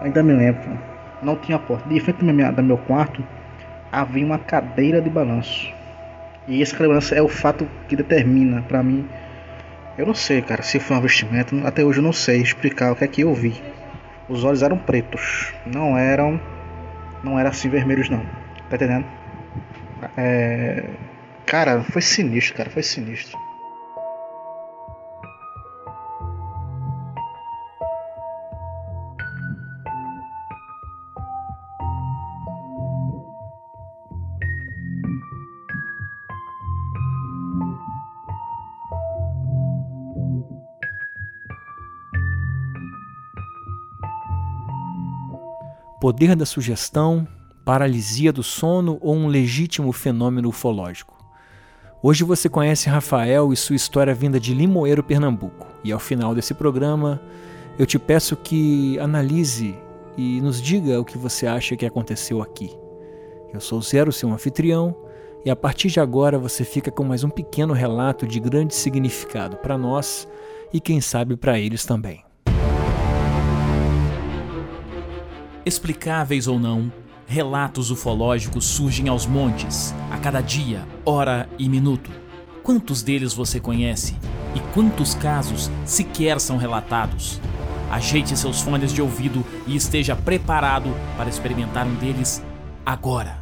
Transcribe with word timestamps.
Ainda 0.00 0.22
me 0.22 0.32
lembro. 0.32 0.78
Não 1.22 1.36
tinha 1.36 1.58
porta. 1.58 1.88
De 1.88 2.00
frente 2.00 2.24
do 2.24 2.62
meu, 2.62 2.78
quarto 2.78 3.24
havia 3.90 4.24
uma 4.24 4.38
cadeira 4.38 5.00
de 5.00 5.10
balanço. 5.10 5.72
E 6.46 6.62
esse 6.62 6.76
balanço 6.76 7.14
é 7.14 7.22
o 7.22 7.28
fato 7.28 7.68
que 7.88 7.96
determina 7.96 8.62
para 8.62 8.82
mim. 8.82 9.08
Eu 9.96 10.06
não 10.06 10.14
sei, 10.14 10.40
cara, 10.40 10.62
se 10.62 10.78
foi 10.78 10.96
um 10.96 11.00
investimento. 11.00 11.60
Até 11.66 11.84
hoje 11.84 11.98
eu 11.98 12.02
não 12.02 12.12
sei 12.12 12.40
explicar 12.40 12.92
o 12.92 12.96
que 12.96 13.04
é 13.04 13.08
que 13.08 13.22
eu 13.22 13.34
vi. 13.34 13.60
Os 14.28 14.44
olhos 14.44 14.62
eram 14.62 14.78
pretos. 14.78 15.52
Não 15.66 15.98
eram. 15.98 16.40
Não 17.22 17.38
eram 17.38 17.50
assim 17.50 17.68
vermelhos, 17.68 18.08
não. 18.08 18.24
Tá 18.70 18.76
entendendo? 18.76 19.06
É. 20.16 20.84
Cara, 21.44 21.82
foi 21.82 22.00
sinistro, 22.00 22.56
cara. 22.56 22.70
Foi 22.70 22.82
sinistro. 22.82 23.36
Poder 46.00 46.36
da 46.36 46.46
sugestão, 46.46 47.26
paralisia 47.64 48.32
do 48.32 48.42
sono 48.42 48.98
ou 49.00 49.14
um 49.14 49.26
legítimo 49.26 49.92
fenômeno 49.92 50.48
ufológico. 50.48 51.16
Hoje 52.00 52.22
você 52.22 52.48
conhece 52.48 52.88
Rafael 52.88 53.52
e 53.52 53.56
sua 53.56 53.74
história 53.74 54.14
vinda 54.14 54.38
de 54.38 54.54
Limoeiro, 54.54 55.02
Pernambuco. 55.02 55.66
E 55.82 55.90
ao 55.90 55.98
final 55.98 56.34
desse 56.34 56.54
programa, 56.54 57.20
eu 57.76 57.84
te 57.84 57.98
peço 57.98 58.36
que 58.36 58.96
analise 59.00 59.76
e 60.16 60.40
nos 60.40 60.62
diga 60.62 61.00
o 61.00 61.04
que 61.04 61.18
você 61.18 61.46
acha 61.46 61.76
que 61.76 61.84
aconteceu 61.84 62.40
aqui. 62.40 62.70
Eu 63.52 63.60
sou 63.60 63.82
Zero, 63.82 64.12
seu 64.12 64.30
anfitrião, 64.32 64.94
e 65.44 65.50
a 65.50 65.56
partir 65.56 65.88
de 65.88 65.98
agora 65.98 66.38
você 66.38 66.64
fica 66.64 66.90
com 66.90 67.02
mais 67.02 67.24
um 67.24 67.30
pequeno 67.30 67.72
relato 67.72 68.26
de 68.26 68.38
grande 68.38 68.74
significado 68.74 69.56
para 69.56 69.76
nós 69.76 70.28
e 70.72 70.80
quem 70.80 71.00
sabe 71.00 71.36
para 71.36 71.58
eles 71.58 71.84
também. 71.84 72.27
Explicáveis 75.68 76.46
ou 76.48 76.58
não, 76.58 76.90
relatos 77.26 77.90
ufológicos 77.90 78.64
surgem 78.64 79.06
aos 79.06 79.26
montes, 79.26 79.94
a 80.10 80.16
cada 80.16 80.40
dia, 80.40 80.82
hora 81.04 81.46
e 81.58 81.68
minuto. 81.68 82.10
Quantos 82.62 83.02
deles 83.02 83.34
você 83.34 83.60
conhece? 83.60 84.16
E 84.54 84.60
quantos 84.72 85.14
casos 85.14 85.70
sequer 85.84 86.40
são 86.40 86.56
relatados? 86.56 87.38
Ajeite 87.90 88.34
seus 88.34 88.62
fones 88.62 88.94
de 88.94 89.02
ouvido 89.02 89.44
e 89.66 89.76
esteja 89.76 90.16
preparado 90.16 90.88
para 91.18 91.28
experimentar 91.28 91.86
um 91.86 91.96
deles 91.96 92.42
agora. 92.86 93.36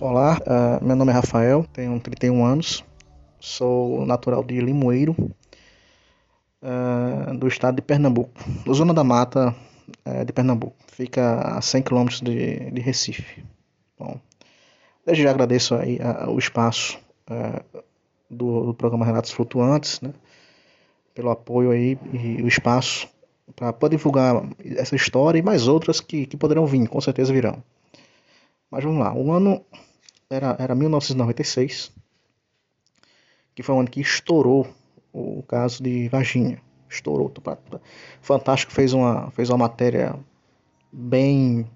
Olá, 0.00 0.38
uh, 0.46 0.82
meu 0.82 0.96
nome 0.96 1.12
é 1.12 1.14
Rafael, 1.14 1.66
tenho 1.74 2.00
31 2.00 2.42
anos, 2.42 2.82
sou 3.38 4.06
natural 4.06 4.42
de 4.42 4.58
Limoeiro, 4.62 5.14
uh, 6.62 7.36
do 7.36 7.48
estado 7.48 7.76
de 7.76 7.82
Pernambuco, 7.82 8.32
Zona 8.72 8.94
da 8.94 9.04
Mata 9.04 9.54
uh, 10.06 10.24
de 10.24 10.32
Pernambuco. 10.32 10.76
Fica 10.88 11.56
a 11.56 11.60
100 11.60 11.82
km 11.82 12.06
de, 12.22 12.70
de 12.70 12.80
Recife. 12.80 13.44
Bom, 13.98 14.18
desde 15.04 15.24
já 15.24 15.30
agradeço 15.30 15.74
aí 15.74 15.98
uh, 15.98 16.30
o 16.30 16.38
espaço 16.38 16.98
do, 18.28 18.66
do, 18.66 18.74
programa 18.74 19.06
Relatos 19.06 19.30
Flutuantes, 19.30 20.00
né, 20.00 20.12
pelo 21.14 21.30
apoio 21.30 21.70
aí 21.70 21.98
e 22.12 22.42
o 22.42 22.48
espaço 22.48 23.08
para 23.56 23.72
poder 23.72 23.96
divulgar 23.96 24.42
essa 24.64 24.96
história 24.96 25.38
e 25.38 25.42
mais 25.42 25.68
outras 25.68 26.00
que, 26.00 26.26
que 26.26 26.36
poderão 26.36 26.66
vir, 26.66 26.86
com 26.88 27.00
certeza 27.00 27.32
virão. 27.32 27.62
Mas 28.70 28.84
vamos 28.84 28.98
lá, 28.98 29.14
o 29.14 29.30
ano 29.32 29.64
era, 30.28 30.56
era 30.58 30.74
1996, 30.74 31.92
que 33.54 33.62
foi 33.62 33.74
o 33.74 33.78
ano 33.78 33.90
que 33.90 34.00
estourou 34.00 34.66
o 35.12 35.42
caso 35.42 35.82
de 35.82 36.08
Varginha. 36.08 36.58
Estourou. 36.88 37.32
Fantástico 38.20 38.72
fez 38.72 38.92
uma, 38.92 39.30
fez 39.30 39.48
uma 39.48 39.58
matéria 39.58 40.14
bem 40.92 41.66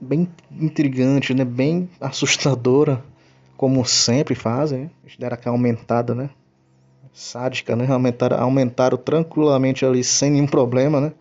bem 0.00 0.28
intrigante, 0.52 1.34
né? 1.34 1.44
bem 1.44 1.88
assustadora, 2.00 3.02
como 3.56 3.84
sempre 3.84 4.34
fazem. 4.34 4.80
Né? 4.82 4.90
Eles 5.02 5.16
deram 5.16 5.34
aquela 5.34 5.54
aumentada, 5.56 6.14
né? 6.14 6.30
Sádica, 7.12 7.76
né? 7.76 7.86
Aumentaram, 7.88 8.38
aumentaram 8.38 8.98
tranquilamente 8.98 9.84
ali 9.84 10.02
sem 10.02 10.30
nenhum 10.30 10.46
problema, 10.46 11.00
né? 11.00 11.12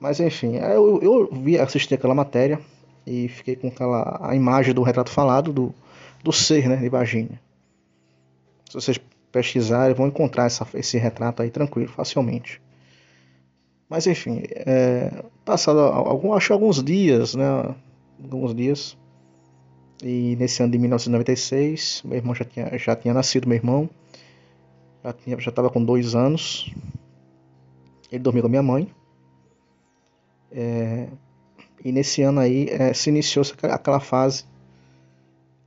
Mas 0.00 0.18
enfim, 0.18 0.56
eu, 0.56 1.00
eu 1.02 1.28
vi, 1.30 1.58
assisti 1.58 1.94
aquela 1.94 2.14
matéria 2.14 2.58
e 3.06 3.28
fiquei 3.28 3.54
com 3.54 3.68
aquela 3.68 4.18
a 4.22 4.34
imagem 4.34 4.74
do 4.74 4.82
retrato 4.82 5.10
falado 5.10 5.52
do, 5.52 5.74
do 6.24 6.32
ser, 6.32 6.66
né? 6.66 6.76
De 6.76 6.88
Varginha. 6.88 7.40
Se 8.68 8.74
vocês 8.74 8.98
pesquisarem, 9.32 9.94
vão 9.94 10.06
encontrar 10.06 10.44
essa, 10.44 10.66
esse 10.74 10.98
retrato 10.98 11.42
aí 11.42 11.50
tranquilo, 11.50 11.88
facilmente. 11.88 12.60
Mas 13.88 14.06
enfim, 14.06 14.42
é, 14.50 15.24
passado 15.44 15.80
algum, 15.80 16.32
acho 16.32 16.52
alguns 16.52 16.82
dias, 16.82 17.34
né? 17.34 17.74
Alguns 18.22 18.54
dias. 18.54 18.96
E 20.02 20.36
nesse 20.36 20.62
ano 20.62 20.72
de 20.72 20.78
1996, 20.78 22.02
meu 22.04 22.16
irmão 22.16 22.34
já 22.34 22.44
tinha, 22.44 22.78
já 22.78 22.96
tinha 22.96 23.14
nascido, 23.14 23.48
meu 23.48 23.56
irmão. 23.56 23.90
Já 25.04 25.12
tinha, 25.12 25.40
já 25.40 25.50
estava 25.50 25.70
com 25.70 25.84
dois 25.84 26.14
anos. 26.14 26.72
Ele 28.10 28.22
dormiu 28.22 28.42
com 28.42 28.48
minha 28.48 28.62
mãe. 28.62 28.88
É, 30.50 31.08
e 31.84 31.92
nesse 31.92 32.22
ano 32.22 32.40
aí 32.40 32.68
é, 32.70 32.92
se 32.92 33.10
iniciou 33.10 33.44
aquela 33.70 34.00
fase 34.00 34.44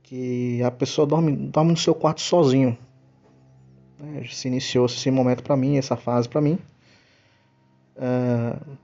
que 0.02 0.62
a 0.62 0.70
pessoa 0.70 1.06
dorme, 1.06 1.34
dorme 1.34 1.72
no 1.72 1.76
seu 1.76 1.94
quarto 1.94 2.20
sozinho. 2.20 2.78
Né? 3.98 4.24
Se 4.30 4.48
iniciou 4.48 4.86
esse 4.86 5.10
momento 5.10 5.42
para 5.42 5.56
mim, 5.56 5.76
essa 5.76 5.96
fase 5.96 6.28
para 6.28 6.40
mim. 6.40 6.58
Uh, 7.96 8.76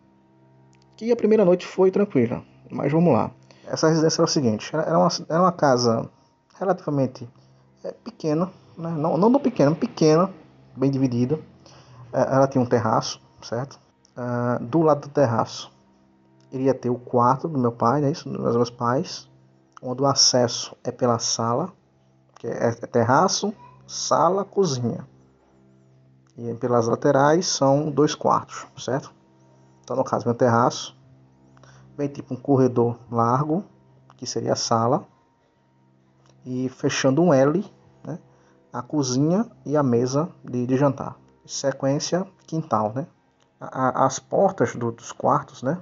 que 0.97 1.11
a 1.11 1.17
primeira 1.17 1.45
noite 1.45 1.67
foi 1.67 1.91
tranquila, 1.91 2.43
mas 2.71 2.91
vamos 2.93 3.13
lá. 3.13 3.31
Essa 3.67 3.89
residência 3.89 4.21
era 4.21 4.25
o 4.25 4.29
seguinte: 4.29 4.71
era 4.75 4.99
uma, 4.99 5.09
era 5.29 5.41
uma 5.41 5.53
casa 5.53 6.09
relativamente 6.59 7.29
é, 7.85 7.93
pequena, 7.93 8.47
né? 8.77 8.91
não, 8.91 9.17
não 9.17 9.31
tão 9.31 9.41
pequena, 9.41 9.75
pequena, 9.75 10.31
bem 10.77 10.91
dividida. 10.91 11.39
É, 12.13 12.21
ela 12.21 12.47
tinha 12.47 12.63
um 12.63 12.67
terraço, 12.67 13.21
certo? 13.43 13.81
Uh, 14.17 14.63
do 14.65 14.83
lado 14.83 15.03
do 15.03 15.09
terraço 15.09 15.73
iria 16.53 16.75
ter 16.75 16.91
o 16.91 16.97
quarto 16.97 17.49
do 17.49 17.59
meu 17.59 17.73
pai, 17.73 18.01
né? 18.01 18.11
Isso, 18.11 18.29
dos 18.29 18.57
meus 18.57 18.71
pais, 18.71 19.29
onde 19.83 20.03
o 20.03 20.07
acesso 20.07 20.77
é 20.85 20.93
pela 20.93 21.19
sala, 21.19 21.73
que 22.39 22.47
é, 22.47 22.69
é 22.69 22.87
terraço, 22.87 23.55
sala, 23.87 24.45
cozinha. 24.45 25.07
E 26.37 26.55
pelas 26.55 26.87
laterais 26.87 27.47
são 27.47 27.91
dois 27.91 28.15
quartos, 28.15 28.67
certo? 28.83 29.13
Então, 29.83 29.97
no 29.97 30.05
caso, 30.05 30.27
meu 30.27 30.35
terraço 30.35 30.97
vem 31.97 32.09
tipo 32.09 32.33
um 32.35 32.37
corredor 32.37 32.99
largo, 33.11 33.65
que 34.17 34.27
seria 34.27 34.55
a 34.55 34.57
sala, 34.57 35.05
e 36.45 36.69
fechando 36.69 37.23
um 37.23 37.33
L, 37.33 37.65
né? 38.05 38.19
A 38.73 38.83
cozinha 38.83 39.47
e 39.65 39.77
a 39.77 39.83
mesa 39.83 40.29
de, 40.43 40.67
de 40.67 40.77
jantar. 40.77 41.17
Sequência, 41.45 42.27
quintal, 42.47 42.93
né? 42.95 43.07
A, 43.61 44.07
as 44.07 44.19
portas 44.19 44.75
do, 44.75 44.91
dos 44.91 45.13
quartos, 45.13 45.63
né? 45.63 45.79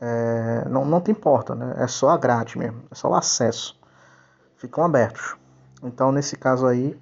É, 0.00 0.68
não, 0.68 0.84
não 0.84 1.00
tem 1.00 1.14
porta, 1.14 1.54
né? 1.54 1.74
É 1.78 1.86
só 1.86 2.10
a 2.10 2.16
grade 2.16 2.58
mesmo, 2.58 2.82
é 2.90 2.94
só 2.94 3.10
o 3.10 3.14
acesso. 3.14 3.78
Ficam 4.56 4.84
abertos. 4.84 5.36
Então, 5.82 6.12
nesse 6.12 6.36
caso 6.36 6.66
aí, 6.66 6.98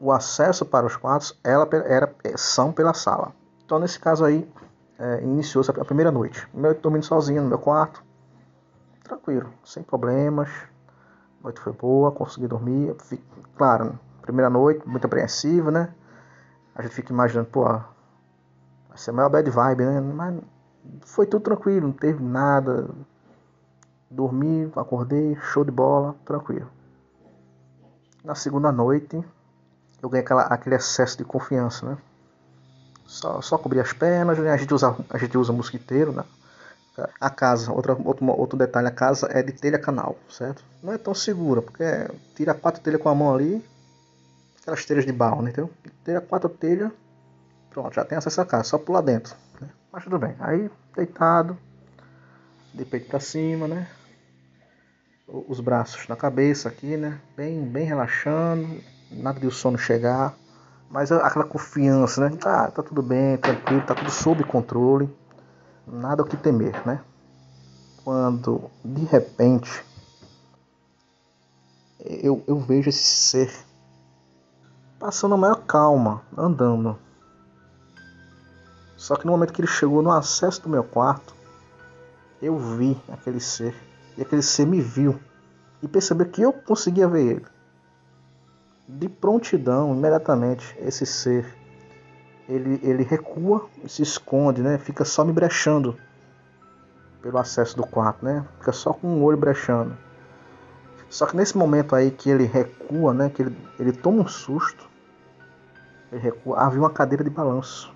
o 0.00 0.12
acesso 0.12 0.64
para 0.64 0.86
os 0.86 0.96
quartos 0.96 1.38
ela 1.44 1.68
era, 1.86 2.12
são 2.36 2.72
pela 2.72 2.92
sala. 2.94 3.32
Então, 3.64 3.78
nesse 3.78 3.98
caso 3.98 4.24
aí, 4.24 4.48
é, 4.98 5.22
iniciou-se 5.22 5.70
a 5.70 5.84
primeira 5.84 6.10
noite. 6.10 6.48
Eu 6.54 6.74
dormindo 6.74 7.04
sozinho 7.04 7.42
no 7.42 7.48
meu 7.48 7.58
quarto, 7.58 8.02
tranquilo, 9.04 9.50
sem 9.64 9.82
problemas. 9.82 10.48
A 11.40 11.44
noite 11.44 11.60
foi 11.60 11.72
boa, 11.72 12.10
consegui 12.10 12.48
dormir. 12.48 12.96
Fico, 13.00 13.22
claro, 13.56 13.98
primeira 14.22 14.50
noite, 14.50 14.86
muito 14.86 15.04
apreensiva, 15.04 15.70
né? 15.70 15.94
A 16.74 16.82
gente 16.82 16.94
fica 16.94 17.12
imaginando, 17.12 17.48
pô, 17.48 17.64
vai 17.64 18.96
ser 18.96 19.10
a 19.10 19.12
maior 19.12 19.28
bad 19.28 19.48
vibe, 19.48 19.84
né? 19.84 20.00
Mas 20.00 20.40
foi 21.02 21.26
tudo 21.26 21.42
tranquilo, 21.42 21.88
não 21.88 21.92
teve 21.92 22.22
nada. 22.22 22.88
Dormi, 24.10 24.70
acordei, 24.74 25.36
show 25.36 25.64
de 25.64 25.70
bola, 25.70 26.16
tranquilo. 26.24 26.77
Na 28.28 28.34
segunda 28.34 28.70
noite, 28.70 29.24
eu 30.02 30.08
ganhei 30.10 30.22
aquela, 30.22 30.42
aquele 30.42 30.74
excesso 30.74 31.16
de 31.16 31.24
confiança, 31.24 31.86
né? 31.86 31.98
Só, 33.06 33.40
só 33.40 33.56
cobrir 33.56 33.80
as 33.80 33.94
pernas, 33.94 34.38
né? 34.38 34.50
a 34.50 34.56
gente 34.58 34.74
usa, 34.74 34.94
a 35.08 35.16
gente 35.16 35.38
usa 35.38 35.50
mosquiteiro, 35.50 36.12
né? 36.12 36.22
A 37.18 37.30
casa, 37.30 37.72
outra, 37.72 37.96
outro, 38.04 38.26
outro 38.26 38.58
detalhe, 38.58 38.86
a 38.86 38.90
casa 38.90 39.30
é 39.30 39.42
de 39.42 39.52
telha 39.52 39.78
canal, 39.78 40.14
certo? 40.28 40.62
Não 40.82 40.92
é 40.92 40.98
tão 40.98 41.14
segura, 41.14 41.62
porque 41.62 41.82
tira 42.36 42.52
quatro 42.52 42.82
telhas 42.82 43.00
com 43.00 43.08
a 43.08 43.14
mão 43.14 43.34
ali, 43.34 43.64
aquelas 44.60 44.84
telhas 44.84 45.06
de 45.06 45.12
barro, 45.12 45.40
né? 45.40 45.50
Então, 45.50 45.70
tira 46.04 46.20
quatro 46.20 46.50
telhas, 46.50 46.92
Pronto, 47.70 47.94
já 47.94 48.04
tem 48.04 48.18
acesso 48.18 48.42
à 48.42 48.44
casa, 48.44 48.64
só 48.64 48.76
pular 48.76 49.00
dentro. 49.00 49.34
Né? 49.58 49.70
Mas 49.90 50.04
tudo 50.04 50.18
bem. 50.18 50.36
Aí, 50.38 50.70
deitado, 50.94 51.56
de 52.74 52.84
peito 52.84 53.08
para 53.08 53.20
cima, 53.20 53.66
né? 53.66 53.88
Os 55.28 55.60
braços 55.60 56.08
na 56.08 56.16
cabeça 56.16 56.70
aqui, 56.70 56.96
né? 56.96 57.20
Bem, 57.36 57.62
bem 57.64 57.84
relaxando, 57.84 58.80
nada 59.10 59.38
de 59.38 59.46
o 59.46 59.50
sono 59.50 59.76
chegar. 59.76 60.34
Mas 60.90 61.12
aquela 61.12 61.44
confiança, 61.44 62.28
né? 62.28 62.38
Ah, 62.46 62.70
tá 62.70 62.82
tudo 62.82 63.02
bem, 63.02 63.36
tranquilo, 63.36 63.82
tá 63.82 63.94
tudo 63.94 64.10
sob 64.10 64.42
controle. 64.44 65.14
Nada 65.86 66.22
o 66.22 66.26
que 66.26 66.36
temer, 66.36 66.86
né? 66.86 67.02
Quando 68.02 68.70
de 68.82 69.04
repente 69.04 69.84
eu, 72.00 72.42
eu 72.46 72.58
vejo 72.58 72.88
esse 72.88 73.04
ser 73.04 73.52
passando 74.98 75.34
a 75.34 75.38
maior 75.38 75.62
calma, 75.66 76.22
andando. 76.36 76.98
Só 78.96 79.14
que 79.14 79.26
no 79.26 79.32
momento 79.32 79.52
que 79.52 79.60
ele 79.60 79.68
chegou 79.68 80.02
no 80.02 80.10
acesso 80.10 80.62
do 80.62 80.68
meu 80.68 80.82
quarto, 80.82 81.34
eu 82.42 82.58
vi 82.58 83.00
aquele 83.08 83.40
ser. 83.40 83.87
E 84.18 84.22
aquele 84.22 84.42
ser 84.42 84.66
me 84.66 84.80
viu. 84.80 85.18
E 85.80 85.86
percebeu 85.86 86.26
que 86.26 86.42
eu 86.42 86.52
conseguia 86.52 87.06
ver 87.06 87.24
ele. 87.24 87.46
De 88.88 89.08
prontidão, 89.08 89.94
imediatamente, 89.94 90.76
esse 90.80 91.06
ser 91.06 91.46
ele, 92.48 92.80
ele 92.82 93.04
recua 93.04 93.68
e 93.84 93.88
se 93.88 94.02
esconde, 94.02 94.60
né? 94.60 94.76
Fica 94.76 95.04
só 95.04 95.24
me 95.24 95.32
brechando 95.32 95.96
pelo 97.22 97.38
acesso 97.38 97.76
do 97.76 97.86
quarto, 97.86 98.24
né? 98.24 98.44
Fica 98.58 98.72
só 98.72 98.92
com 98.92 99.06
o 99.06 99.22
olho 99.22 99.36
brechando. 99.36 99.96
Só 101.08 101.24
que 101.24 101.36
nesse 101.36 101.56
momento 101.56 101.94
aí 101.94 102.10
que 102.10 102.28
ele 102.28 102.44
recua, 102.44 103.14
né? 103.14 103.30
Que 103.30 103.42
ele, 103.42 103.56
ele 103.78 103.92
toma 103.92 104.22
um 104.22 104.26
susto. 104.26 104.88
Ele 106.10 106.20
recua. 106.20 106.58
Havia 106.58 106.80
uma 106.80 106.90
cadeira 106.90 107.22
de 107.22 107.30
balanço. 107.30 107.94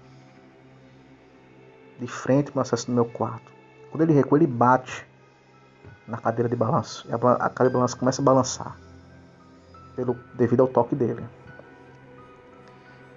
De 1.98 2.06
frente 2.06 2.52
para 2.52 2.60
o 2.60 2.62
acesso 2.62 2.86
do 2.86 2.92
meu 2.92 3.06
quarto. 3.06 3.50
Quando 3.90 4.02
ele 4.02 4.12
recua, 4.12 4.38
ele 4.38 4.46
bate 4.46 5.04
na 6.06 6.18
cadeira 6.18 6.48
de 6.48 6.56
balanço. 6.56 7.06
E 7.08 7.12
a, 7.12 7.16
a 7.16 7.48
cadeira 7.48 7.70
de 7.70 7.74
balanço 7.74 7.96
começa 7.96 8.20
a 8.20 8.24
balançar. 8.24 8.76
Pelo, 9.96 10.16
devido 10.34 10.60
ao 10.60 10.68
toque 10.68 10.94
dele. 10.94 11.24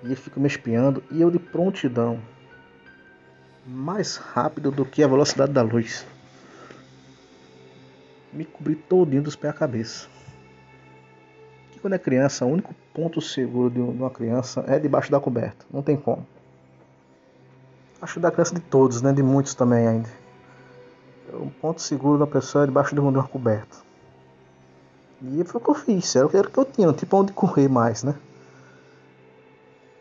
E 0.04 0.08
ele 0.08 0.16
fica 0.16 0.40
me 0.40 0.48
espiando. 0.48 1.04
E 1.12 1.22
eu 1.22 1.32
de 1.32 1.40
prontidão. 1.40 2.20
Mais 3.66 4.18
rápido 4.18 4.72
do 4.72 4.86
que 4.86 5.04
a 5.04 5.08
velocidade 5.08 5.52
da 5.52 5.62
luz 5.62 6.06
me 8.36 8.44
cobri 8.44 8.76
todinho 8.76 9.24
dos 9.24 9.36
pés 9.36 9.54
à 9.54 9.58
cabeça. 9.58 10.08
E 11.76 11.80
quando 11.80 11.94
é 11.94 11.98
criança, 11.98 12.46
o 12.46 12.50
único 12.50 12.76
ponto 12.94 13.22
seguro 13.22 13.70
de 13.70 13.80
uma 13.80 14.10
criança 14.10 14.64
é 14.68 14.78
debaixo 14.78 15.10
da 15.10 15.20
coberta. 15.20 15.66
Não 15.72 15.82
tem 15.82 15.96
como. 15.96 16.26
Acho 18.02 18.20
da 18.20 18.30
criança 18.30 18.54
de 18.54 18.62
todos, 18.62 19.02
né? 19.02 19.14
De 19.14 19.24
muitos 19.24 19.56
também 19.56 19.88
ainda. 19.88 20.10
O 21.38 21.52
ponto 21.62 21.82
seguro 21.82 22.18
da 22.18 22.28
pessoa 22.28 22.64
é 22.64 22.68
debaixo 22.68 22.96
de 22.96 23.02
uma 23.02 23.28
coberta. 23.28 23.78
E 25.22 25.44
foi 25.44 25.60
o 25.60 25.64
que 25.64 25.70
eu 25.70 25.76
fiz, 25.76 26.16
era 26.16 26.26
o 26.26 26.30
que 26.30 26.38
eu 26.38 26.66
tinha, 26.66 26.88
não 26.88 26.94
tinha 26.94 27.10
onde 27.14 27.34
correr 27.34 27.68
mais, 27.68 28.04
né? 28.04 28.16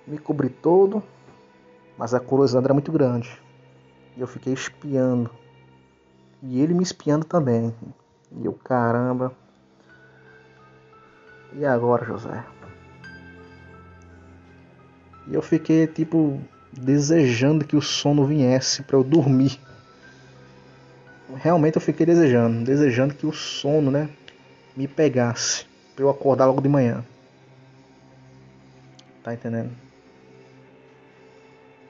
Me 0.06 0.18
cobri 0.18 0.48
todo, 0.48 1.02
mas 1.96 2.14
a 2.14 2.20
curiosidade 2.20 2.66
era 2.66 2.74
muito 2.74 2.92
grande. 2.92 3.40
E 4.16 4.20
eu 4.20 4.26
fiquei 4.26 4.52
espiando. 4.52 5.30
E 6.42 6.60
ele 6.60 6.74
me 6.74 6.82
espiando 6.82 7.24
também. 7.24 7.74
E 8.32 8.46
o 8.46 8.52
caramba. 8.52 9.32
E 11.52 11.64
agora, 11.64 12.04
José? 12.04 12.44
E 15.26 15.34
eu 15.34 15.40
fiquei 15.40 15.86
tipo 15.86 16.40
desejando 16.72 17.64
que 17.64 17.76
o 17.76 17.80
sono 17.80 18.26
viesse 18.26 18.82
para 18.82 18.96
eu 18.96 19.04
dormir. 19.04 19.58
Realmente 21.32 21.76
eu 21.76 21.80
fiquei 21.80 22.04
desejando, 22.04 22.64
desejando 22.64 23.14
que 23.14 23.26
o 23.26 23.32
sono, 23.32 23.90
né, 23.90 24.08
me 24.76 24.86
pegasse 24.86 25.64
para 25.94 26.04
eu 26.04 26.10
acordar 26.10 26.46
logo 26.46 26.60
de 26.60 26.68
manhã. 26.68 27.04
Tá 29.22 29.32
entendendo? 29.32 29.70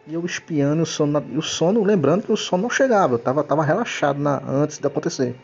E 0.06 0.14
eu 0.14 0.24
espiando 0.24 0.82
o 0.82 0.86
sono, 0.86 1.24
e 1.30 1.38
o 1.38 1.42
sono, 1.42 1.82
lembrando 1.82 2.22
que 2.22 2.32
o 2.32 2.36
sono 2.36 2.64
não 2.64 2.70
chegava, 2.70 3.14
eu 3.14 3.18
tava, 3.18 3.42
tava 3.42 3.64
relaxado 3.64 4.20
na, 4.20 4.40
antes 4.46 4.78
de 4.78 4.86
acontecer. 4.86 5.34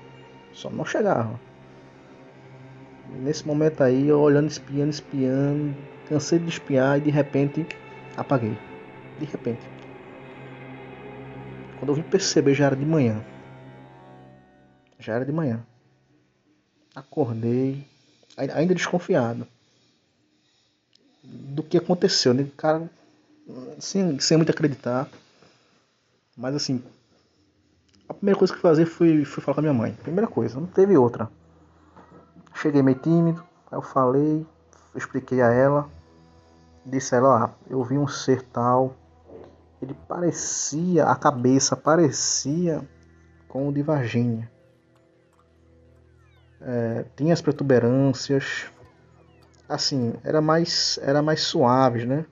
Só 0.53 0.71
não 0.71 0.85
chegava. 0.85 1.41
Nesse 3.23 3.47
momento 3.47 3.83
aí, 3.83 4.09
eu 4.09 4.21
olhando, 4.21 4.49
espiando, 4.49 4.91
espiando, 4.91 5.75
cansei 6.09 6.39
de 6.39 6.49
espiar 6.49 6.99
e 6.99 7.01
de 7.01 7.11
repente 7.11 7.67
apaguei. 8.17 8.57
De 9.19 9.25
repente. 9.25 9.61
Quando 11.79 11.89
eu 11.89 11.95
vim 11.95 12.03
perceber, 12.03 12.55
já 12.55 12.67
era 12.67 12.77
de 12.77 12.85
manhã. 12.85 13.21
Já 15.01 15.15
era 15.15 15.25
de 15.25 15.33
manhã. 15.33 15.65
Acordei, 16.95 17.87
ainda 18.37 18.75
desconfiado 18.75 19.47
do 21.23 21.63
que 21.63 21.79
aconteceu, 21.79 22.35
né? 22.35 22.47
Cara, 22.57 22.89
sem, 23.79 24.19
sem 24.21 24.37
muito 24.37 24.51
acreditar. 24.51 25.09
Mas 26.37 26.55
assim, 26.55 26.83
a 28.09 28.15
primeira 28.15 28.39
coisa 28.39 28.55
que 28.55 28.61
fazer 28.61 28.87
foi, 28.87 29.25
foi 29.25 29.43
falar 29.43 29.55
com 29.55 29.61
a 29.61 29.63
minha 29.63 29.75
mãe. 29.75 29.93
Primeira 30.03 30.27
coisa, 30.27 30.59
não 30.59 30.67
teve 30.67 30.97
outra. 30.97 31.31
Cheguei 32.55 32.83
meio 32.83 32.99
tímido, 32.99 33.43
aí 33.71 33.79
eu 33.79 33.83
falei, 33.83 34.47
expliquei 34.95 35.41
a 35.41 35.51
ela, 35.51 35.89
disse 36.85 37.15
a 37.15 37.19
ela, 37.19 37.45
ah, 37.45 37.51
eu 37.71 37.83
vi 37.85 37.97
um 37.97 38.07
ser 38.07 38.43
tal, 38.43 38.95
ele 39.81 39.95
parecia, 40.07 41.05
a 41.05 41.17
cabeça 41.17 41.75
parecia 41.75 42.87
com 43.49 43.69
o 43.69 43.73
de 43.73 43.83
Varginha. 43.83 44.51
É, 46.61 47.05
tinha 47.17 47.33
as 47.33 47.41
protuberâncias, 47.41 48.71
assim, 49.69 50.15
era 50.25 50.41
mais, 50.41 50.99
era 51.03 51.23
mais 51.23 51.41
suaves, 51.41 52.05
né? 52.05 52.27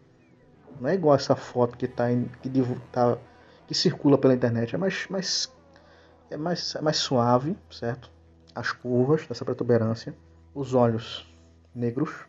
Não 0.80 0.88
é 0.88 0.94
igual 0.94 1.14
essa 1.14 1.34
foto 1.34 1.76
que 1.76 1.88
tá, 1.88 2.12
em, 2.12 2.24
que, 2.42 2.50
tá, 2.92 3.16
que 3.66 3.74
circula 3.74 4.18
pela 4.18 4.34
internet, 4.34 4.74
é 4.74 4.78
mais, 4.78 5.06
mais 5.08 5.50
é 6.30 6.36
mais, 6.36 6.74
é 6.74 6.80
mais 6.80 6.96
suave, 6.98 7.56
certo? 7.70 8.10
As 8.54 8.72
curvas 8.72 9.26
dessa 9.26 9.44
protuberância, 9.44 10.14
os 10.54 10.74
olhos 10.74 11.26
negros 11.74 12.26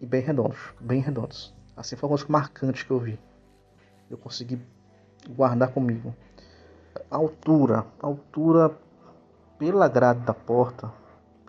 e 0.00 0.06
bem 0.06 0.20
redondos, 0.20 0.58
bem 0.80 1.00
redondos. 1.00 1.54
Assim 1.76 1.96
foi 1.96 2.08
uma 2.08 2.16
coisa 2.16 2.30
marcante 2.30 2.84
que 2.84 2.90
eu 2.90 2.98
vi. 2.98 3.18
Eu 4.10 4.18
consegui 4.18 4.60
guardar 5.30 5.72
comigo. 5.72 6.14
A 7.10 7.16
altura, 7.16 7.86
a 8.02 8.06
altura 8.06 8.76
pela 9.58 9.88
grade 9.88 10.20
da 10.20 10.34
porta, 10.34 10.92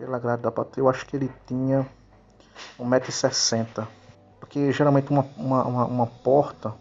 pela 0.02 0.18
grade 0.18 0.42
da 0.42 0.52
porta, 0.52 0.80
eu 0.80 0.90
acho 0.90 1.06
que 1.06 1.16
ele 1.16 1.32
tinha 1.46 1.88
1,60m. 2.80 3.88
Porque 4.40 4.72
geralmente 4.72 5.12
uma, 5.12 5.28
uma, 5.38 5.64
uma, 5.64 5.86
uma 5.86 6.08
porta 6.08 6.74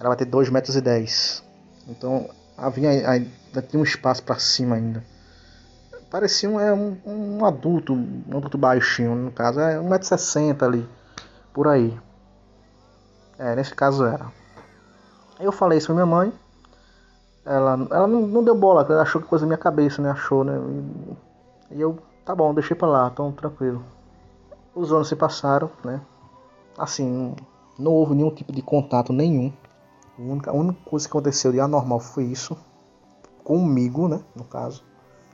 ela 0.00 0.08
vai 0.08 0.16
ter 0.16 0.26
2,10m. 0.26 1.44
Então 1.86 2.28
havia 2.58 2.90
ainda 2.90 3.62
tinha 3.62 3.80
um 3.80 3.84
espaço 3.84 4.22
para 4.24 4.36
cima 4.40 4.74
ainda. 4.74 5.04
Parecia 6.10 6.50
um, 6.50 6.58
é, 6.58 6.72
um, 6.72 6.98
um, 7.06 7.44
adulto, 7.44 7.92
um 7.92 8.36
adulto 8.36 8.58
baixinho, 8.58 9.14
no 9.14 9.32
caso, 9.32 9.60
é 9.60 9.78
1,60m 9.78 10.62
ali, 10.62 10.88
por 11.52 11.68
aí. 11.68 11.96
É, 13.38 13.54
nesse 13.54 13.74
caso 13.74 14.04
era. 14.04 14.26
Eu 15.38 15.52
falei 15.52 15.78
isso 15.78 15.86
pra 15.88 15.94
minha 15.94 16.06
mãe. 16.06 16.32
Ela, 17.44 17.72
ela 17.90 18.06
não, 18.06 18.22
não 18.26 18.42
deu 18.42 18.54
bola, 18.56 18.86
ela 18.88 19.02
achou 19.02 19.20
que 19.20 19.28
coisa 19.28 19.44
na 19.44 19.48
minha 19.48 19.58
cabeça, 19.58 20.00
né? 20.00 20.10
Achou, 20.10 20.44
né? 20.44 20.54
E 21.70 21.80
eu, 21.80 21.98
tá 22.24 22.34
bom, 22.34 22.54
deixei 22.54 22.76
pra 22.76 22.88
lá, 22.88 23.10
então 23.12 23.32
tranquilo. 23.32 23.84
Os 24.74 24.92
anos 24.92 25.08
se 25.08 25.16
passaram, 25.16 25.70
né? 25.84 26.00
Assim, 26.76 27.34
não 27.78 27.92
houve 27.92 28.14
nenhum 28.14 28.30
tipo 28.30 28.52
de 28.52 28.62
contato 28.62 29.12
nenhum 29.12 29.52
a 30.18 30.22
única, 30.22 30.50
a 30.50 30.54
única 30.54 30.78
coisa 30.84 31.06
que 31.06 31.10
aconteceu 31.10 31.50
de 31.50 31.60
anormal 31.60 31.98
foi 31.98 32.24
isso. 32.24 32.56
Comigo, 33.42 34.08
né? 34.08 34.20
No 34.34 34.44
caso. 34.44 34.84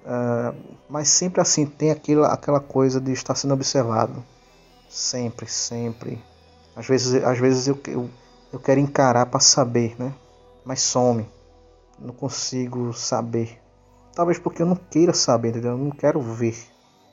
Uh, 0.01 0.57
mas 0.89 1.09
sempre 1.09 1.41
assim, 1.41 1.67
tem 1.67 1.91
aquela, 1.91 2.29
aquela 2.29 2.61
coisa 2.61 3.01
de 3.01 3.13
estar 3.13 3.35
sendo 3.35 3.55
observado. 3.55 4.25
Sempre, 4.89 5.47
sempre. 5.47 6.23
Às 6.75 6.87
vezes, 6.87 7.23
às 7.23 7.39
vezes 7.39 7.69
eu, 7.69 7.79
eu, 7.89 8.11
eu 8.53 8.59
quero 8.59 8.81
encarar 8.81 9.27
para 9.27 9.39
saber, 9.39 9.95
né? 9.99 10.15
Mas 10.65 10.81
some. 10.81 11.29
Não 11.99 12.15
consigo 12.15 12.93
saber. 12.95 13.61
Talvez 14.15 14.39
porque 14.39 14.63
eu 14.63 14.67
não 14.67 14.77
queira 14.77 15.13
saber, 15.13 15.51
entendeu? 15.51 15.73
Eu 15.73 15.79
não 15.79 15.91
quero 15.91 16.21
ver. 16.21 16.57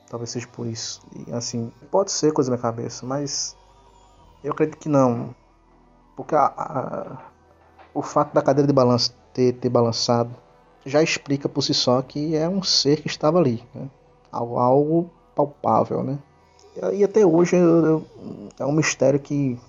Talvez 0.10 0.30
seja 0.30 0.48
por 0.48 0.66
isso. 0.66 1.02
E 1.28 1.32
assim, 1.34 1.72
pode 1.92 2.12
ser 2.12 2.32
coisa 2.32 2.50
da 2.50 2.56
minha 2.56 2.62
cabeça, 2.62 3.06
mas 3.06 3.56
eu 4.44 4.52
acredito 4.52 4.78
que 4.78 4.90
não. 4.90 5.36
Porque 6.16 6.36
a, 6.36 6.46
a, 6.46 7.18
o 7.94 8.02
fato 8.02 8.34
da 8.34 8.42
cadeira 8.42 8.68
de 8.68 8.74
balanço 8.74 9.14
ter, 9.34 9.54
ter 9.54 9.70
balançado 9.70 10.32
já 10.86 11.04
explica 11.04 11.50
por 11.50 11.62
si 11.62 11.74
só 11.74 12.02
que 12.02 12.36
é 12.36 12.48
um 12.48 12.64
ser 12.64 13.02
que 13.02 13.08
estava 13.08 13.38
ali, 13.38 13.64
né? 13.76 13.90
algo, 14.32 14.58
algo 14.58 15.10
palpável, 15.36 16.04
né? 16.04 16.20
E 16.94 17.04
até 17.04 17.26
hoje 17.26 17.56
eu, 17.56 17.86
eu, 17.86 18.08
é 18.60 18.66
um 18.66 18.72
mistério 18.72 19.20
que 19.20 19.60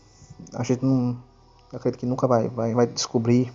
a 0.54 0.62
gente 0.62 0.85
não, 0.85 1.18
acredito 1.73 2.00
que 2.00 2.07
nunca 2.07 2.26
vai, 2.26 2.49
vai, 2.49 2.75
vai 2.75 2.87
descobrir 2.87 3.52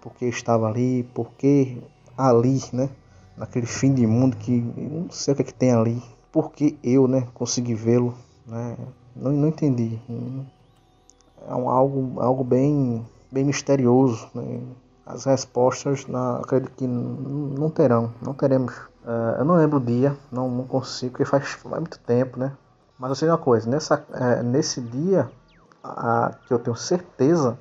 porque 0.00 0.26
estava 0.26 0.68
ali, 0.68 1.02
porque 1.14 1.78
ali, 2.16 2.60
né? 2.72 2.88
Naquele 3.36 3.66
fim 3.66 3.92
de 3.94 4.06
mundo 4.06 4.36
que 4.36 4.52
não 4.52 5.10
sei 5.10 5.32
o 5.32 5.36
que, 5.36 5.42
é 5.42 5.44
que 5.44 5.54
tem 5.54 5.72
ali, 5.72 6.02
porque 6.32 6.76
eu, 6.82 7.06
né, 7.06 7.28
consegui 7.34 7.74
vê-lo, 7.74 8.14
né? 8.46 8.76
Não, 9.14 9.30
não 9.30 9.48
entendi. 9.48 10.00
É 11.46 11.54
um, 11.54 11.68
algo, 11.68 12.20
algo 12.20 12.42
bem, 12.42 13.06
bem 13.30 13.44
misterioso, 13.44 14.28
né? 14.34 14.60
As 15.04 15.24
respostas, 15.24 16.06
na, 16.06 16.38
acredito 16.38 16.72
que 16.74 16.86
não 16.86 17.68
terão, 17.68 18.12
não 18.24 18.32
teremos. 18.32 18.72
Uh, 19.04 19.38
eu 19.38 19.44
não 19.44 19.56
lembro 19.56 19.78
o 19.78 19.80
dia, 19.80 20.16
não, 20.30 20.48
não 20.48 20.64
consigo, 20.64 21.12
porque 21.12 21.24
faz, 21.24 21.48
faz 21.48 21.80
muito 21.80 21.98
tempo, 21.98 22.38
né? 22.38 22.52
Mas 22.98 23.10
eu 23.10 23.14
sei 23.16 23.28
uma 23.28 23.38
coisa, 23.38 23.68
nessa, 23.68 24.04
é, 24.12 24.42
nesse 24.44 24.80
dia, 24.80 25.28
a, 25.82 26.32
que 26.46 26.54
eu 26.54 26.58
tenho 26.58 26.76
certeza 26.76 27.58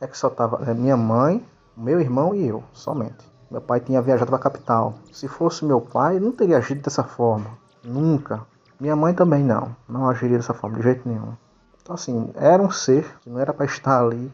é 0.00 0.06
que 0.06 0.16
só 0.16 0.30
tava 0.30 0.62
é, 0.70 0.72
minha 0.72 0.96
mãe, 0.96 1.44
meu 1.76 2.00
irmão 2.00 2.34
e 2.34 2.46
eu, 2.46 2.62
somente. 2.72 3.26
Meu 3.50 3.60
pai 3.60 3.80
tinha 3.80 4.00
viajado 4.00 4.30
para 4.30 4.36
a 4.36 4.42
capital. 4.42 4.94
Se 5.12 5.26
fosse 5.26 5.64
meu 5.64 5.80
pai, 5.80 6.20
não 6.20 6.30
teria 6.30 6.58
agido 6.58 6.82
dessa 6.82 7.02
forma. 7.02 7.50
Nunca. 7.86 8.44
Minha 8.80 8.96
mãe 8.96 9.14
também 9.14 9.42
não. 9.42 9.74
Não 9.88 10.08
agiria 10.08 10.36
dessa 10.36 10.52
forma, 10.52 10.76
de 10.76 10.82
jeito 10.82 11.08
nenhum. 11.08 11.34
Então, 11.80 11.94
assim, 11.94 12.30
era 12.34 12.62
um 12.62 12.70
ser 12.70 13.18
que 13.20 13.30
não 13.30 13.38
era 13.38 13.54
para 13.54 13.64
estar 13.64 14.02
ali, 14.02 14.30